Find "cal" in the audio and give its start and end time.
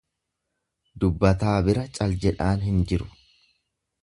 1.99-2.17